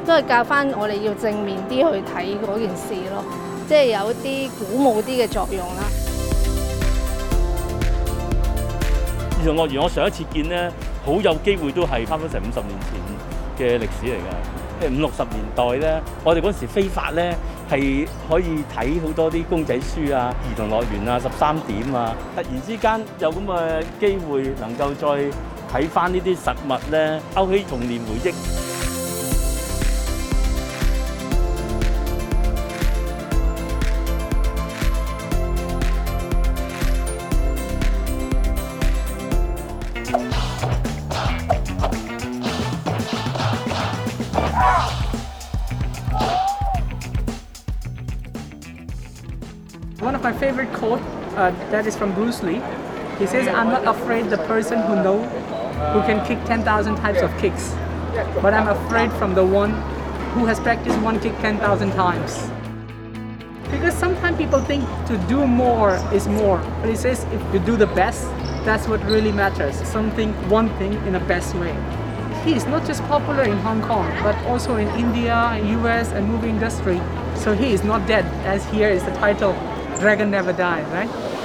[0.04, 3.24] 都係教翻我哋要正面啲去睇嗰件事咯。
[3.68, 5.82] 即係有啲鼓舞啲嘅作用啦！
[9.42, 10.70] 兒童樂園，我上一次見咧，
[11.04, 14.86] 好有機會都係差唔多成五十年前嘅歷史嚟噶。
[14.88, 17.36] 五六十年代咧，我哋嗰時非法咧
[17.68, 22.14] 係可以睇好多啲公仔書啊、兒童樂園啊、十三點啊。
[22.36, 25.08] 突然之間有咁嘅機會，能夠再
[25.80, 28.75] 睇翻呢啲實物咧，勾起童年回憶。
[50.06, 51.00] one of my favorite quote
[51.34, 52.62] uh, that is from Bruce Lee.
[53.20, 55.18] He says, "I'm not afraid the person who know
[55.92, 57.74] who can kick 10,000 types of kicks,
[58.44, 59.72] but I'm afraid from the one
[60.34, 62.38] who has practiced one kick 10,000 times."
[63.74, 67.74] Because sometimes people think to do more is more, but he says if you do
[67.84, 68.22] the best,
[68.68, 69.74] that's what really matters.
[69.98, 71.74] Something, one thing in a best way.
[72.44, 75.36] He is not just popular in Hong Kong, but also in India,
[75.82, 77.00] US, and movie industry.
[77.42, 78.24] So he is not dead,
[78.54, 79.54] as here is the title
[79.98, 81.35] Dragon never dies, right?